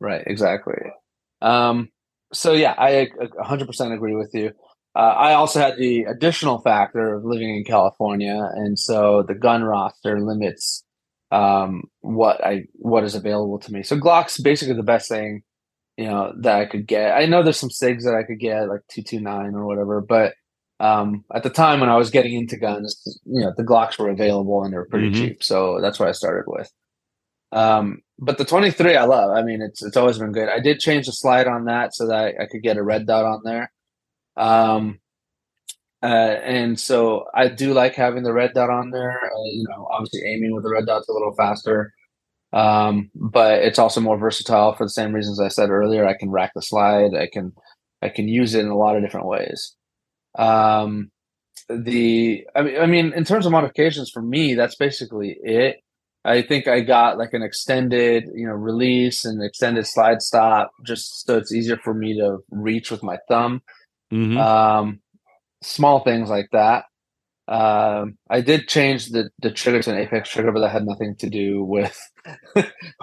[0.00, 0.82] Right exactly.
[1.40, 1.88] Um
[2.32, 4.52] so yeah i 100% agree with you
[4.96, 9.62] uh, I also had the additional factor of living in California, and so the gun
[9.62, 10.84] roster limits
[11.30, 13.82] um, what I what is available to me.
[13.82, 15.42] So Glock's basically the best thing,
[15.98, 17.12] you know, that I could get.
[17.12, 20.00] I know there's some Sigs that I could get, like two two nine or whatever,
[20.00, 20.32] but
[20.80, 24.08] um, at the time when I was getting into guns, you know, the Glocks were
[24.08, 25.26] available and they were pretty mm-hmm.
[25.26, 26.72] cheap, so that's what I started with.
[27.52, 29.30] Um, but the 23 I love.
[29.30, 30.48] I mean, it's it's always been good.
[30.48, 33.06] I did change the slide on that so that I, I could get a red
[33.06, 33.70] dot on there.
[34.36, 35.00] Um,
[36.02, 36.06] Uh,
[36.44, 39.18] and so I do like having the red dot on there.
[39.24, 41.92] Uh, you know, obviously aiming with the red dot's a little faster,
[42.52, 46.06] um, but it's also more versatile for the same reasons I said earlier.
[46.06, 47.14] I can rack the slide.
[47.14, 47.52] I can
[48.02, 49.76] I can use it in a lot of different ways.
[50.38, 51.10] Um,
[51.68, 55.78] the I mean, I mean, in terms of modifications for me, that's basically it.
[56.24, 61.26] I think I got like an extended, you know, release and extended slide stop, just
[61.26, 63.62] so it's easier for me to reach with my thumb.
[64.12, 64.38] Mm-hmm.
[64.38, 65.00] Um,
[65.62, 66.84] small things like that.
[67.48, 71.14] Um, I did change the the trigger to an Apex trigger, but that had nothing
[71.16, 71.96] to do with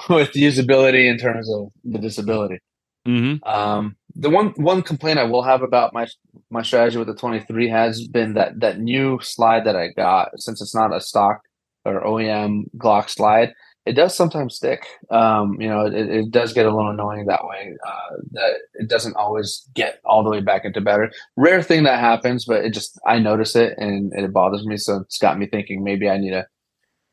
[0.09, 2.59] with usability in terms of the disability.
[3.07, 3.47] Mm-hmm.
[3.47, 6.07] Um, the one one complaint I will have about my
[6.49, 10.61] my strategy with the 23 has been that that new slide that I got, since
[10.61, 11.41] it's not a stock
[11.85, 13.53] or OEM Glock slide,
[13.85, 14.85] it does sometimes stick.
[15.09, 17.75] Um, you know, it, it, does get a little annoying that way.
[17.85, 21.11] Uh, that it doesn't always get all the way back into battery.
[21.35, 24.77] Rare thing that happens, but it just I notice it and, and it bothers me.
[24.77, 26.47] So it's got me thinking maybe I need to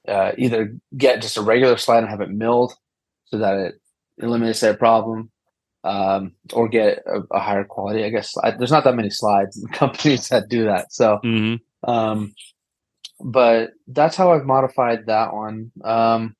[0.06, 2.72] uh, either get just a regular slide and have it milled
[3.26, 3.74] so that it
[4.18, 5.30] eliminates that problem,
[5.82, 8.04] um, or get a, a, higher quality.
[8.04, 10.92] I guess I, there's not that many slides companies that do that.
[10.92, 11.18] So.
[11.24, 11.90] Mm-hmm.
[11.90, 12.34] Um,
[13.22, 15.72] but that's how I've modified that one.
[15.84, 16.36] Um,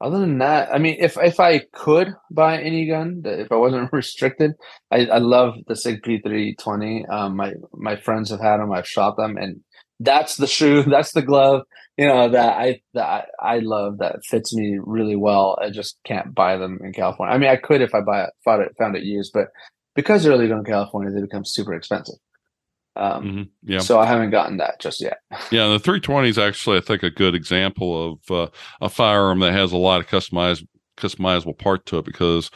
[0.00, 3.92] other than that, I mean, if if I could buy any gun, if I wasn't
[3.92, 4.52] restricted,
[4.90, 7.10] I, I love the Sig P320.
[7.10, 8.72] Um, my my friends have had them.
[8.72, 9.60] I've shot them, and
[10.00, 11.62] that's the shoe, that's the glove,
[11.98, 15.58] you know that I that I love that fits me really well.
[15.60, 17.34] I just can't buy them in California.
[17.34, 19.48] I mean, I could if I buy it, found it, found it used, but
[19.96, 22.14] because they're illegal in California, they become super expensive.
[22.98, 23.42] Um, mm-hmm.
[23.62, 23.78] Yeah.
[23.78, 25.18] So I haven't gotten that just yet.
[25.50, 29.52] yeah, the 320 is actually, I think, a good example of uh, a firearm that
[29.52, 32.50] has a lot of customized customizable part to it because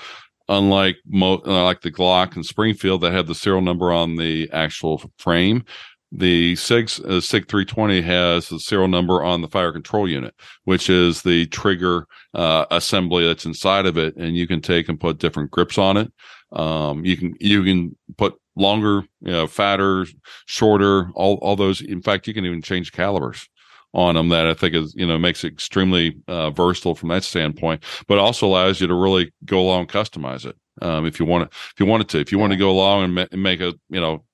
[0.48, 4.50] unlike mo- uh, like the Glock and Springfield that have the serial number on the
[4.52, 5.64] actual frame,
[6.11, 10.90] the SIG, uh, SIG 320 has the serial number on the fire control unit, which
[10.90, 15.18] is the trigger uh, assembly that's inside of it, and you can take and put
[15.18, 16.12] different grips on it.
[16.52, 20.06] Um, you can you can put longer, you know, fatter,
[20.46, 21.80] shorter, all all those.
[21.80, 23.48] In fact, you can even change calibers
[23.94, 27.24] on them that I think is you know makes it extremely uh, versatile from that
[27.24, 31.26] standpoint, but also allows you to really go along and customize it um, if you
[31.26, 31.56] want to.
[31.56, 33.74] If you wanted to, if you want to go along and, ma- and make a
[33.88, 34.24] you know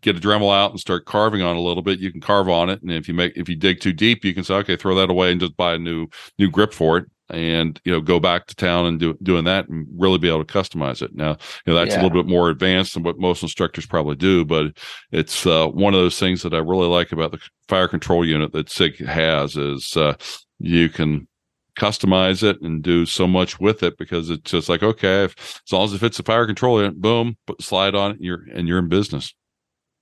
[0.00, 2.70] get a Dremel out and start carving on a little bit, you can carve on
[2.70, 2.82] it.
[2.82, 5.10] And if you make if you dig too deep, you can say, okay, throw that
[5.10, 8.46] away and just buy a new new grip for it and you know go back
[8.46, 11.14] to town and do doing that and really be able to customize it.
[11.14, 11.36] Now,
[11.66, 12.00] you know that's yeah.
[12.00, 14.72] a little bit more advanced than what most instructors probably do, but
[15.12, 18.52] it's uh, one of those things that I really like about the fire control unit
[18.52, 20.14] that SIG has is uh,
[20.58, 21.28] you can
[21.76, 25.72] customize it and do so much with it because it's just like okay, if, as
[25.72, 28.44] long as it fits the fire control unit, boom, put slide on it, and you're
[28.54, 29.34] and you're in business.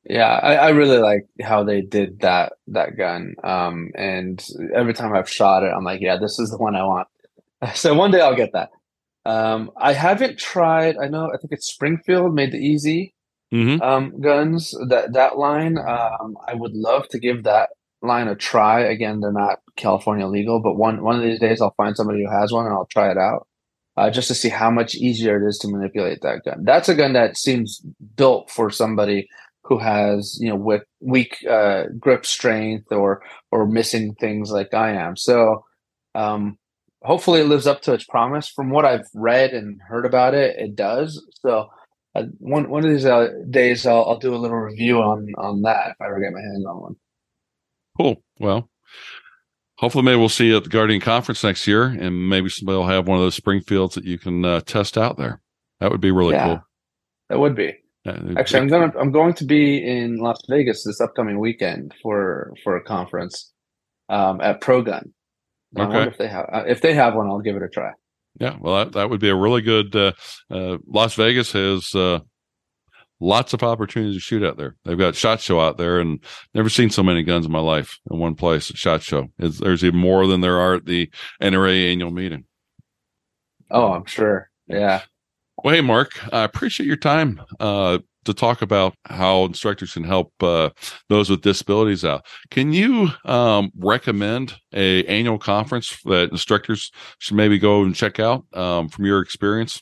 [0.08, 3.34] Yeah, I, I, really like how they did that that gun.
[3.42, 6.84] Um, and every time I've shot it, I'm like, yeah, this is the one I
[6.84, 7.08] want.
[7.74, 8.70] So one day I'll get that.
[9.24, 10.96] Um, I haven't tried.
[10.96, 11.30] I know.
[11.32, 13.14] I think it's Springfield made the easy
[13.52, 13.82] mm-hmm.
[13.82, 14.74] um, guns.
[14.88, 15.78] That that line.
[15.78, 17.70] Um, I would love to give that
[18.02, 18.80] line a try.
[18.80, 22.30] Again, they're not California legal, but one one of these days I'll find somebody who
[22.30, 23.46] has one and I'll try it out.
[23.96, 26.62] Uh, just to see how much easier it is to manipulate that gun.
[26.64, 27.80] That's a gun that seems
[28.14, 29.26] built for somebody
[29.64, 34.92] who has you know with weak uh, grip strength or or missing things like I
[34.92, 35.16] am.
[35.16, 35.64] So
[36.14, 36.58] um,
[37.06, 38.48] hopefully it lives up to its promise.
[38.48, 41.24] From what I've read and heard about it, it does.
[41.40, 41.68] So
[42.14, 45.62] uh, one one of these uh, days, I'll, I'll do a little review on on
[45.62, 46.96] that if I ever get my hands on one.
[47.96, 48.22] Cool.
[48.38, 48.68] Well,
[49.78, 52.86] hopefully maybe we'll see you at the Guardian Conference next year, and maybe somebody will
[52.86, 55.40] have one of those Springfields that you can uh, test out there.
[55.80, 56.60] That would be really yeah, cool.
[57.30, 57.74] That would be.
[58.36, 62.76] Actually, I'm gonna I'm going to be in Las Vegas this upcoming weekend for for
[62.76, 63.52] a conference
[64.08, 64.60] um, at
[65.76, 65.86] Gun.
[65.86, 65.96] I okay.
[65.98, 67.92] wonder if they have if they have one, I'll give it a try.
[68.38, 69.94] Yeah, well, that, that would be a really good.
[69.96, 70.12] Uh,
[70.50, 72.20] uh, Las Vegas has uh,
[73.20, 74.76] lots of opportunities to shoot out there.
[74.84, 76.22] They've got Shot Show out there, and
[76.54, 79.28] never seen so many guns in my life in one place at Shot Show.
[79.38, 81.10] It's, there's even more than there are at the
[81.40, 82.44] NRA annual meeting.
[83.70, 84.50] Oh, I'm sure.
[84.68, 85.02] Yeah.
[85.62, 87.40] Well, hey, Mark, I appreciate your time.
[87.58, 90.70] Uh, to talk about how instructors can help uh,
[91.08, 92.26] those with disabilities out.
[92.50, 98.44] Can you um, recommend a annual conference that instructors should maybe go and check out
[98.54, 99.80] um, from your experience?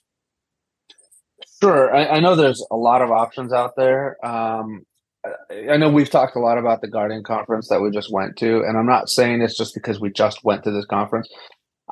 [1.60, 1.94] Sure.
[1.94, 4.18] I, I, know there's a lot of options out there.
[4.24, 4.82] Um,
[5.50, 8.58] I know we've talked a lot about the Guardian conference that we just went to,
[8.58, 11.28] and I'm not saying it's just because we just went to this conference.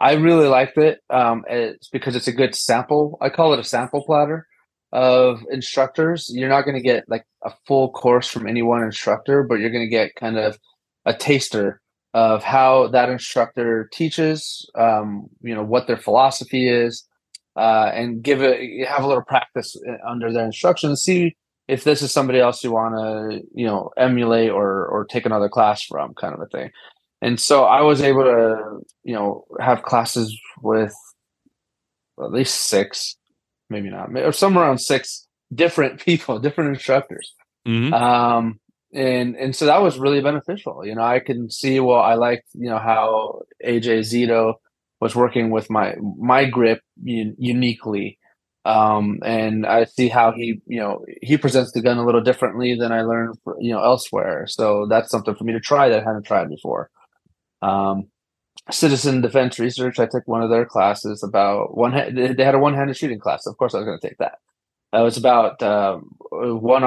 [0.03, 0.99] I really liked it.
[1.11, 3.17] Um, it's because it's a good sample.
[3.21, 4.49] I call it a sample platter
[4.91, 6.29] of instructors.
[6.29, 9.71] You're not going to get like a full course from any one instructor, but you're
[9.71, 10.59] going to get kind of
[11.05, 11.81] a taster
[12.15, 17.07] of how that instructor teaches, um, you know, what their philosophy is,
[17.57, 20.97] uh, and give it, have a little practice uh, under their instruction.
[20.97, 21.37] See
[21.69, 25.49] if this is somebody else you want to, you know, emulate or or take another
[25.49, 26.71] class from, kind of a thing.
[27.23, 30.93] And so I was able to, you know, have classes with
[32.21, 33.17] at least six,
[33.71, 37.33] maybe not, or somewhere around six different people, different instructors.
[37.67, 37.95] Mm-hmm.
[37.95, 38.61] Um,
[38.93, 40.85] and and so that was really beneficial.
[40.85, 44.55] You know, I can see well, I liked you know how AJ Zito
[45.01, 48.19] was working with my my grip un- uniquely,
[48.65, 52.75] um, and I see how he you know he presents the gun a little differently
[52.75, 54.47] than I learned you know elsewhere.
[54.49, 56.91] So that's something for me to try that I hadn't tried before.
[57.62, 58.09] Um,
[58.70, 59.98] citizen defense research.
[59.98, 61.92] I took one of their classes about one.
[62.14, 63.46] They had a one-handed shooting class.
[63.46, 64.38] Of course, I was going to take that.
[64.92, 66.83] It was about um, one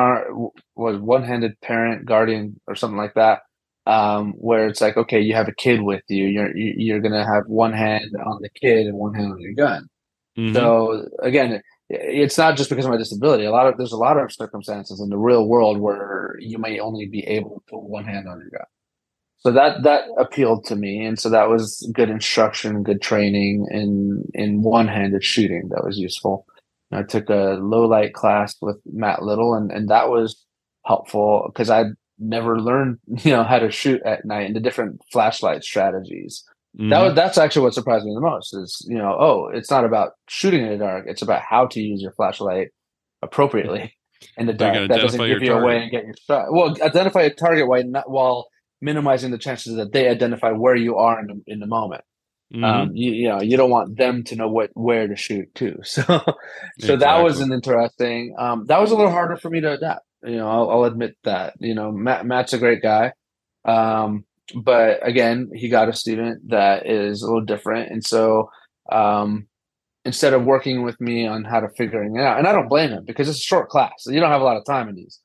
[0.76, 3.42] was one-handed parent guardian or something like that.
[3.88, 6.26] Um, where it's like, okay, you have a kid with you.
[6.26, 9.88] You're you're gonna have one hand on the kid and one hand on your gun.
[10.38, 10.56] Mm-hmm.
[10.56, 13.46] So again, it's not just because of my disability.
[13.46, 16.80] A lot of there's a lot of circumstances in the real world where you may
[16.80, 18.66] only be able to put one hand on your gun.
[19.46, 24.24] So that that appealed to me, and so that was good instruction, good training in
[24.34, 26.48] in one-handed shooting that was useful.
[26.92, 30.44] I took a low light class with Matt Little, and, and that was
[30.84, 35.00] helpful because I'd never learned, you know, how to shoot at night and the different
[35.12, 36.44] flashlight strategies.
[36.76, 36.90] Mm-hmm.
[36.90, 39.86] That was that's actually what surprised me the most is, you know, oh, it's not
[39.86, 42.70] about shooting in the dark, it's about how to use your flashlight
[43.22, 43.94] appropriately
[44.38, 44.90] in the dark.
[44.90, 45.64] That doesn't give you target.
[45.64, 46.46] away and get your shot.
[46.50, 48.48] Well, identify a target while not while
[48.86, 52.04] minimizing the chances that they identify where you are in the, in the moment.
[52.54, 52.64] Mm-hmm.
[52.64, 55.80] Um, you, you, know, you don't want them to know what where to shoot too.
[55.84, 56.36] So, so
[56.78, 56.96] exactly.
[56.98, 58.36] that was an interesting.
[58.38, 60.06] Um, that was a little harder for me to adapt.
[60.24, 61.56] You know, I'll, I'll admit that.
[61.60, 63.14] You know, Matt, Matt's a great guy,
[63.66, 68.50] um, but again, he got a student that is a little different, and so
[68.92, 69.48] um,
[70.04, 72.92] instead of working with me on how to figuring it out, and I don't blame
[72.92, 74.96] him because it's a short class, so you don't have a lot of time in
[74.96, 75.20] these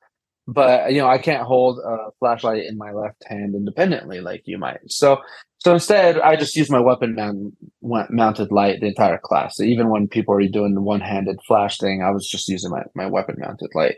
[0.47, 4.57] but you know i can't hold a flashlight in my left hand independently like you
[4.57, 4.79] might.
[4.87, 5.21] So
[5.59, 9.57] so instead i just use my weapon mount, mounted light the entire class.
[9.57, 12.83] So even when people are doing the one-handed flash thing i was just using my,
[12.95, 13.97] my weapon mounted light.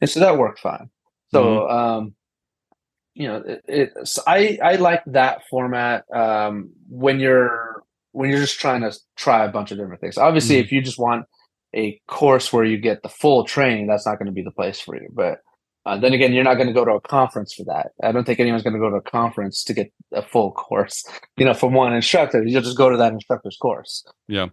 [0.00, 0.90] And so that worked fine.
[1.32, 1.76] So mm-hmm.
[1.76, 2.14] um
[3.14, 8.40] you know it, it so i i like that format um when you're when you're
[8.40, 10.18] just trying to try a bunch of different things.
[10.18, 10.64] Obviously mm-hmm.
[10.64, 11.26] if you just want
[11.74, 14.80] a course where you get the full training that's not going to be the place
[14.80, 15.38] for you but
[15.86, 17.92] uh, then again, you're not going to go to a conference for that.
[18.02, 21.04] I don't think anyone's going to go to a conference to get a full course,
[21.36, 22.44] you know, from one instructor.
[22.44, 24.04] You'll just go to that instructor's course.
[24.28, 24.48] Yeah.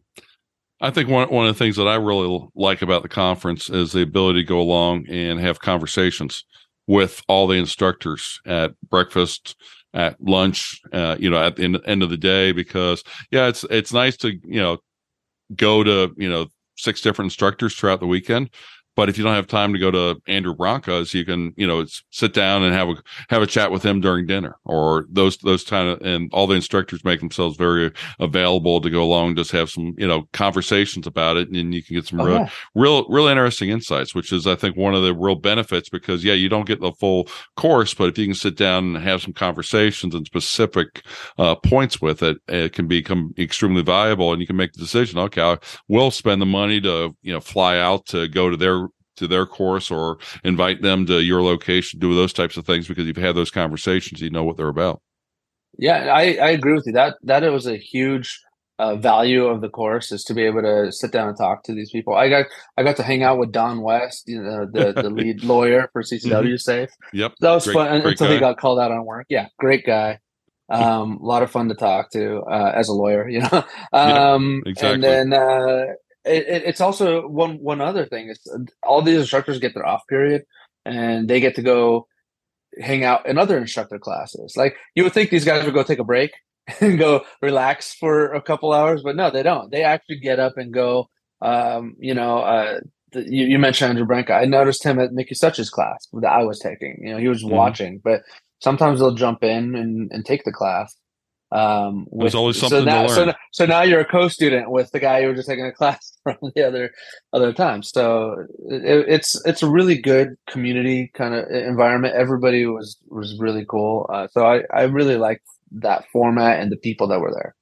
[0.80, 3.92] I think one one of the things that I really like about the conference is
[3.92, 6.46] the ability to go along and have conversations
[6.86, 9.56] with all the instructors at breakfast,
[9.96, 12.52] at lunch, uh, you know, at the end, end of the day.
[12.52, 14.78] Because yeah, it's it's nice to you know
[15.56, 16.46] go to you know
[16.78, 18.52] six different instructors throughout the weekend,
[18.98, 21.86] but if you don't have time to go to Andrew Branca's, you can, you know,
[22.10, 22.96] sit down and have a
[23.30, 26.56] have a chat with him during dinner or those those kind of and all the
[26.56, 31.38] instructors make themselves very available to go along, just have some, you know, conversations about
[31.38, 32.50] it, and you can get some oh, real, yeah.
[32.74, 36.34] real, real interesting insights, which is I think one of the real benefits because yeah,
[36.34, 39.34] you don't get the full course, but if you can sit down and have some
[39.34, 41.04] conversations and specific
[41.38, 45.20] uh, points with it, it can become extremely valuable, and you can make the decision.
[45.20, 48.87] Okay, I will spend the money to you know fly out to go to their
[49.18, 53.06] to their course or invite them to your location, do those types of things because
[53.06, 55.02] you've had those conversations, you know what they're about.
[55.78, 56.94] Yeah, I, I agree with you.
[56.94, 58.42] That that it was a huge
[58.80, 61.74] uh, value of the course is to be able to sit down and talk to
[61.74, 62.16] these people.
[62.16, 62.46] I got
[62.78, 66.02] I got to hang out with Don West, you know, the the lead lawyer for
[66.02, 66.56] CCW mm-hmm.
[66.58, 66.90] Safe.
[67.14, 68.34] Yep, that was great, fun until guy.
[68.34, 69.26] he got called out on work.
[69.30, 70.20] Yeah, great guy.
[70.70, 73.64] Um, a lot of fun to talk to uh, as a lawyer, you know.
[73.94, 74.94] Um, yeah, exactly.
[74.96, 75.86] And then uh,
[76.28, 78.40] it, it's also one one other thing is
[78.84, 80.44] all these instructors get their off period
[80.86, 82.08] and they get to go
[82.80, 84.56] hang out in other instructor classes.
[84.56, 86.32] Like you would think these guys would go take a break
[86.82, 89.72] and go relax for a couple hours, but no, they don't.
[89.72, 91.10] They actually get up and go.
[91.40, 92.80] Um, you know, uh,
[93.12, 94.34] the, you, you, mentioned Andrew Branca.
[94.34, 96.98] I noticed him at Mickey Schuch's class that I was taking.
[97.00, 97.56] You know, he was mm-hmm.
[97.56, 98.24] watching, but
[98.60, 100.96] sometimes they'll jump in and, and take the class.
[101.52, 103.30] Um, with, There's always something so now, to learn.
[103.30, 106.18] So, so now you're a co-student with the guy you were just taking a class
[106.24, 106.92] from the other
[107.34, 107.84] other time.
[107.84, 112.16] So it, it's it's a really good community kind of environment.
[112.16, 114.10] Everybody was was really cool.
[114.12, 117.56] Uh, so I I really liked that format and the people that were there.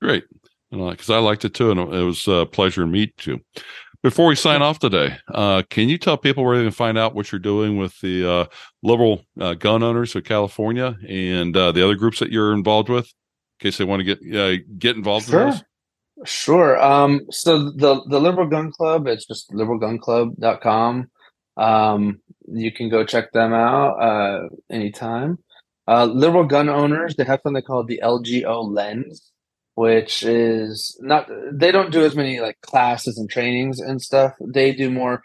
[0.00, 0.24] Great,
[0.70, 3.40] because I liked it too, and it was a pleasure to meet you.
[4.02, 7.14] Before we sign off today, uh, can you tell people where they can find out
[7.14, 8.44] what you're doing with the uh,
[8.82, 13.04] liberal uh, gun owners of California and uh, the other groups that you're involved with,
[13.04, 15.52] in case they want to get get involved sure.
[16.24, 16.82] Sure.
[16.82, 21.10] Um, so the the Liberal Gun Club, it's just liberalgunclub.com.
[21.56, 25.38] Um, you can go check them out uh, anytime.
[25.88, 29.29] Uh, liberal gun owners, they have something called the LGO lens,
[29.80, 34.34] which is not, they don't do as many like classes and trainings and stuff.
[34.38, 35.22] They do more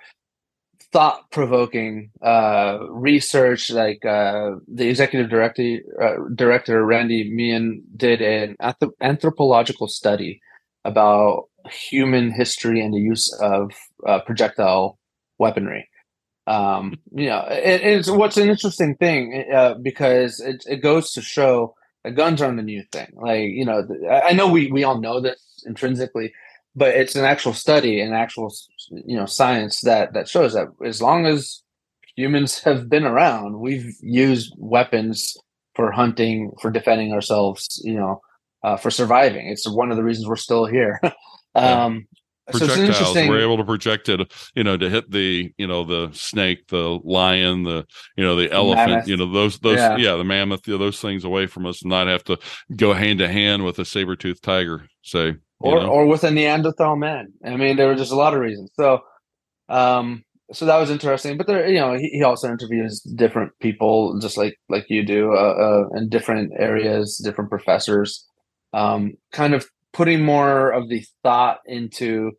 [0.93, 3.69] thought provoking uh, research.
[3.69, 8.55] Like uh, the executive director, uh, director Randy Meehan did an
[9.01, 10.39] anthropological study
[10.85, 13.71] about human history and the use of
[14.07, 14.97] uh, projectile
[15.37, 15.89] weaponry.
[16.47, 21.21] Um, you know, it, it's what's an interesting thing uh, because it, it goes to
[21.21, 21.75] show
[22.05, 23.11] that guns aren't the new thing.
[23.15, 23.87] Like, you know,
[24.23, 26.31] I know we, we all know this intrinsically,
[26.75, 28.53] but it's an actual study and actual,
[28.91, 31.63] you know, science that, that shows that as long as
[32.15, 35.35] humans have been around, we've used weapons
[35.73, 38.21] for hunting, for defending ourselves, you know,
[38.63, 39.47] uh, for surviving.
[39.47, 41.01] It's one of the reasons we're still here.
[41.55, 42.07] um,
[42.51, 46.09] projectiles so we're able to project it you know to hit the you know the
[46.13, 47.85] snake the lion the
[48.15, 49.07] you know the elephant mammoth.
[49.07, 49.97] you know those those yeah.
[49.97, 52.37] yeah, the mammoth you know, those things away from us and not have to
[52.75, 55.87] go hand to hand with a saber-toothed tiger say or know?
[55.87, 58.99] or with a neanderthal man i mean there were just a lot of reasons so
[59.69, 64.19] um so that was interesting but there you know he, he also interviews different people
[64.19, 68.27] just like like you do uh, uh in different areas different professors
[68.75, 69.65] um, kind of
[69.95, 72.33] putting more of the thought into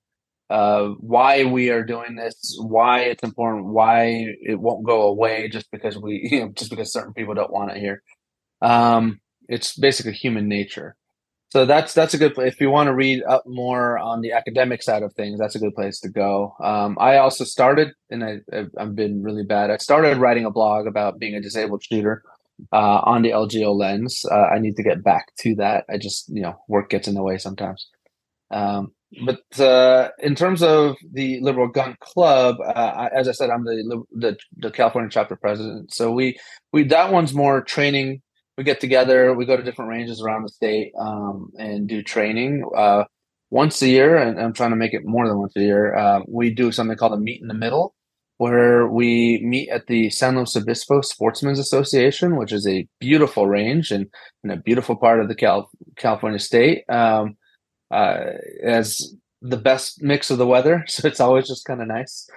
[0.50, 5.70] uh, why we are doing this, why it's important, why it won't go away just
[5.70, 8.02] because we, you know, just because certain people don't want it here.
[8.60, 10.96] Um, it's basically human nature.
[11.50, 12.52] So that's that's a good place.
[12.52, 15.60] If you want to read up more on the academic side of things, that's a
[15.60, 16.54] good place to go.
[16.62, 19.70] Um, I also started, and I, I've been really bad.
[19.70, 22.22] I started writing a blog about being a disabled shooter
[22.72, 24.24] uh, on the LGO lens.
[24.30, 25.84] Uh, I need to get back to that.
[25.90, 27.88] I just, you know, work gets in the way sometimes.
[28.50, 28.92] Um,
[29.24, 34.04] but uh, in terms of the Liberal Gun Club, uh, as I said, I'm the,
[34.12, 35.92] the, the California chapter president.
[35.92, 36.38] So we
[36.72, 38.22] we that one's more training.
[38.58, 42.64] We get together, we go to different ranges around the state um, and do training
[42.74, 43.04] uh,
[43.50, 44.16] once a year.
[44.16, 45.94] And I'm trying to make it more than once a year.
[45.94, 47.94] Uh, we do something called a meet in the middle,
[48.38, 53.90] where we meet at the San Luis Obispo Sportsmen's Association, which is a beautiful range
[53.90, 54.06] and,
[54.42, 56.84] and a beautiful part of the Cal- California state.
[56.88, 57.36] Um,
[57.90, 58.32] uh,
[58.62, 62.28] as the best mix of the weather, so it's always just kind of nice.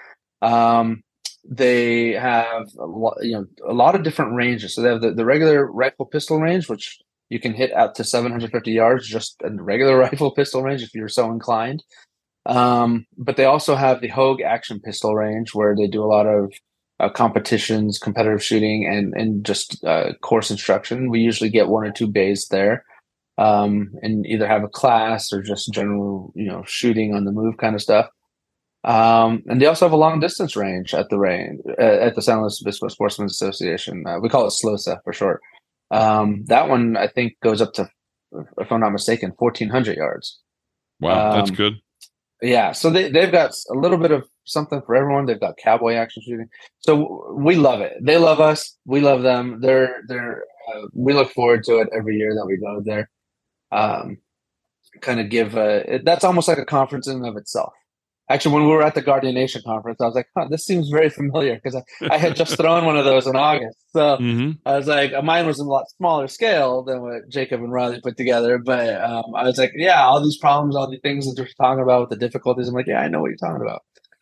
[0.42, 1.04] Um,
[1.50, 4.76] they have a lot, you know, a lot of different ranges.
[4.76, 8.04] So they have the, the regular rifle pistol range, which you can hit out to
[8.04, 11.84] 750 yards, just a regular rifle pistol range if you're so inclined.
[12.50, 16.26] Um, but they also have the Hogue action pistol range where they do a lot
[16.26, 16.52] of
[17.00, 21.12] uh, competitions, competitive shooting, and and just uh, course instruction.
[21.12, 22.84] We usually get one or two bays there,
[23.38, 27.58] um, and either have a class or just general, you know, shooting on the move
[27.58, 28.08] kind of stuff.
[28.84, 32.22] Um, and they also have a long distance range at the range uh, at the
[32.22, 34.06] San Luis Obispo Sportsmen's Association.
[34.08, 35.42] Uh, we call it SLOSA for short.
[35.92, 37.90] Um, that one I think goes up to,
[38.58, 40.40] if I'm not mistaken, 1,400 yards.
[41.00, 41.74] Wow, that's um, good.
[42.42, 45.26] Yeah, so they they've got a little bit of something for everyone.
[45.26, 47.94] They've got cowboy action shooting, so we love it.
[48.02, 48.78] They love us.
[48.86, 49.60] We love them.
[49.62, 53.10] They're they're uh, we look forward to it every year that we go there.
[53.72, 54.18] Um,
[55.02, 57.74] kind of give a that's almost like a conference in of itself
[58.30, 60.90] actually when we were at the guardian nation conference i was like huh, this seems
[60.90, 64.52] very familiar because I, I, had just thrown one of those in august so mm-hmm.
[64.66, 68.00] i was like mine was in a lot smaller scale than what jacob and riley
[68.02, 71.34] put together but um, i was like yeah all these problems all the things that
[71.36, 73.82] they're talking about with the difficulties i'm like yeah i know what you're talking about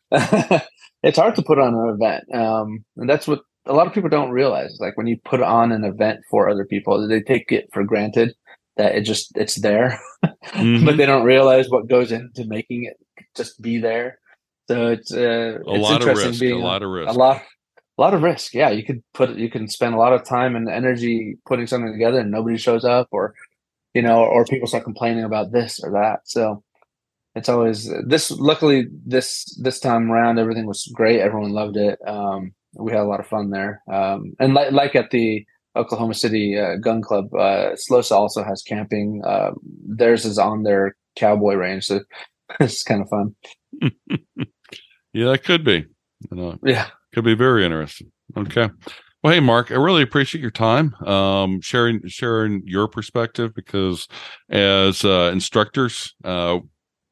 [1.03, 4.09] it's hard to put on an event um, and that's what a lot of people
[4.09, 7.67] don't realize like when you put on an event for other people they take it
[7.73, 8.33] for granted
[8.77, 10.85] that it just it's there mm-hmm.
[10.85, 12.97] but they don't realize what goes into making it
[13.37, 14.19] just be there.
[14.67, 16.39] So it's uh, a it's lot of risk.
[16.39, 17.09] Being a lot of risk.
[17.09, 17.41] A lot,
[17.97, 18.53] a lot of risk.
[18.53, 21.91] Yeah, you could put you can spend a lot of time and energy putting something
[21.91, 23.33] together, and nobody shows up, or
[23.93, 26.19] you know, or people start complaining about this or that.
[26.25, 26.63] So
[27.33, 28.29] it's always this.
[28.31, 31.21] Luckily, this this time around, everything was great.
[31.21, 31.97] Everyone loved it.
[32.05, 35.45] Um, we had a lot of fun there, um, and like like at the
[35.77, 39.21] Oklahoma City uh, Gun Club, uh, SLOSA also has camping.
[39.25, 39.51] Uh,
[39.87, 42.01] theirs is on their cowboy range, so
[42.59, 43.35] it's kind of fun.
[45.13, 45.85] yeah, it could be.
[46.31, 48.11] You know, yeah, could be very interesting.
[48.35, 48.69] Okay.
[49.23, 54.07] Well, hey, Mark, I really appreciate your time, um, sharing sharing your perspective because
[54.49, 56.59] as uh, instructors, uh,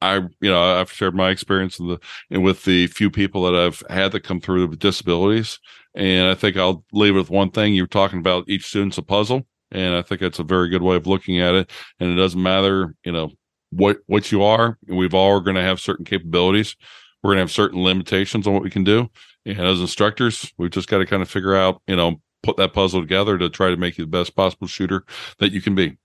[0.02, 3.56] I, you know, I've shared my experience in the and with the few people that
[3.56, 5.60] I've had that come through with disabilities,
[5.96, 7.74] and I think I'll leave with one thing.
[7.74, 10.96] You're talking about each student's a puzzle, and I think that's a very good way
[10.96, 11.72] of looking at it.
[12.00, 13.32] And it doesn't matter, you know,
[13.76, 14.78] what what you are.
[14.88, 16.76] We've all are going to have certain capabilities.
[17.22, 19.10] We're going to have certain limitations on what we can do.
[19.46, 22.74] And as instructors, we've just got to kind of figure out, you know, put that
[22.74, 25.04] puzzle together to try to make you the best possible shooter
[25.40, 25.98] that you can be.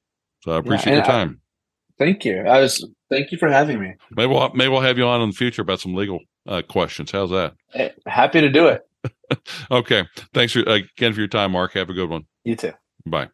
[0.42, 1.40] So I appreciate yeah, your time.
[1.40, 2.40] I, thank you.
[2.40, 3.94] I was thank you for having me.
[4.10, 7.10] Maybe we'll maybe we'll have you on in the future about some legal uh, questions.
[7.10, 7.54] How's that?
[7.72, 8.86] Hey, happy to do it.
[9.70, 10.06] okay.
[10.32, 11.74] Thanks for, again for your time, Mark.
[11.74, 12.26] Have a good one.
[12.44, 12.72] You too.
[13.06, 13.28] Bye.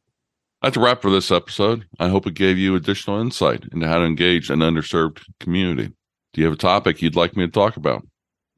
[0.63, 1.87] That's a wrap for this episode.
[1.99, 5.93] I hope it gave you additional insight into how to engage an underserved community.
[6.33, 8.07] Do you have a topic you'd like me to talk about?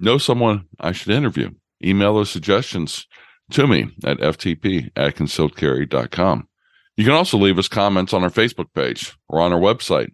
[0.01, 1.51] Know someone I should interview?
[1.84, 3.07] Email those suggestions
[3.51, 6.49] to me at ftp at concealedcarry.com.
[6.96, 10.11] You can also leave us comments on our Facebook page or on our website,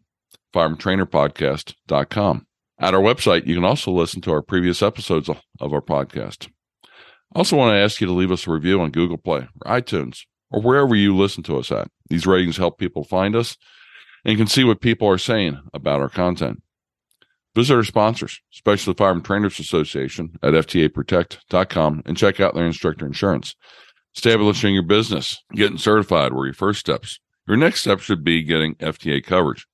[0.55, 2.47] firearmtrainerpodcast.com.
[2.79, 6.49] At our website, you can also listen to our previous episodes of our podcast.
[7.35, 9.81] I also want to ask you to leave us a review on Google Play or
[9.81, 10.23] iTunes
[10.55, 11.89] or wherever you listen to us at.
[12.09, 13.57] These ratings help people find us
[14.25, 16.63] and can see what people are saying about our content.
[17.57, 23.05] Visit our sponsors, especially the Firearm Trainers Association at FTAProtect.com and check out their instructor
[23.05, 23.57] insurance.
[24.15, 27.19] Establishing your business, getting certified were your first steps.
[27.49, 29.67] Your next step should be getting FTA coverage.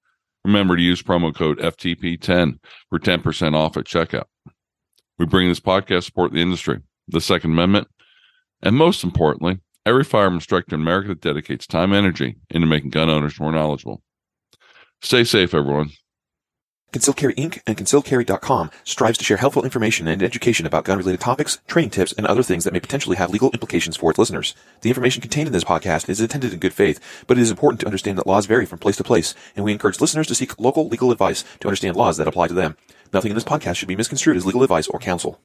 [0.46, 2.58] Remember to use promo code FTP10
[2.88, 4.24] for 10% off at checkout.
[5.18, 7.88] We bring this podcast support the industry, the Second Amendment,
[8.62, 12.90] and most importantly, every firearm instructor in America that dedicates time and energy into making
[12.90, 14.02] gun owners more knowledgeable.
[15.02, 15.90] Stay safe, everyone.
[16.92, 17.60] Concealed Carry Inc.
[17.68, 22.26] and ConcealedCarry.com strives to share helpful information and education about gun-related topics, training tips, and
[22.26, 24.56] other things that may potentially have legal implications for its listeners.
[24.80, 27.78] The information contained in this podcast is intended in good faith, but it is important
[27.80, 30.58] to understand that laws vary from place to place, and we encourage listeners to seek
[30.58, 32.76] local legal advice to understand laws that apply to them.
[33.12, 35.40] Nothing in this podcast should be misconstrued as legal advice or counsel.